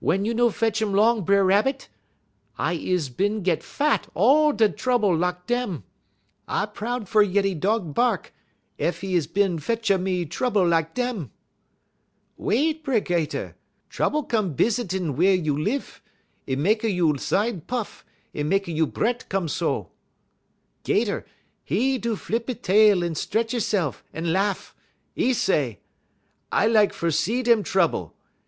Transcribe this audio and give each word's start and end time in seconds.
"'Wey 0.00 0.20
you 0.20 0.32
no 0.32 0.48
fetch 0.50 0.80
'im 0.80 0.94
'long, 0.94 1.24
B'er 1.24 1.42
Rabbit? 1.44 1.88
I 2.56 2.74
is 2.74 3.08
bin 3.08 3.42
git 3.42 3.64
fat 3.64 4.04
on 4.04 4.10
all 4.14 4.52
da' 4.52 4.68
trouble 4.68 5.16
lak 5.16 5.48
dem. 5.48 5.82
I 6.46 6.66
proud 6.66 7.08
fer 7.08 7.20
yeddy 7.24 7.56
Dog 7.58 7.92
bark, 7.92 8.32
ef 8.78 9.02
'e 9.02 9.12
is 9.16 9.26
bin 9.26 9.58
fetch 9.58 9.90
a 9.90 9.98
me 9.98 10.24
trouble 10.24 10.64
lak 10.68 10.94
dem.' 10.94 11.32
"'Wait, 12.36 12.84
B'er 12.84 13.00
'Gater! 13.04 13.56
Trouble 13.90 14.22
come 14.22 14.54
bisitin' 14.54 15.16
wey 15.16 15.34
you 15.34 15.58
lif; 15.60 16.00
'e 16.46 16.54
mekky 16.54 16.94
you' 16.94 17.16
side 17.18 17.66
puff; 17.66 18.04
'e 18.32 18.44
mekky 18.44 18.72
you' 18.72 18.86
bre't' 18.86 19.28
come 19.28 19.48
so.' 19.48 19.90
"'Gater, 20.84 21.26
he 21.64 21.98
do 21.98 22.14
flup 22.14 22.48
'e 22.48 22.54
tail 22.54 23.02
un 23.02 23.14
'tretch 23.14 23.52
'ese'f, 23.52 24.04
un 24.14 24.26
lahff. 24.26 24.74
'E 25.16 25.32
say: 25.32 25.80
"'I 26.52 26.68
lak 26.68 26.92
fer 26.92 27.10
see 27.10 27.42
dem 27.42 27.64
trouble. 27.64 28.14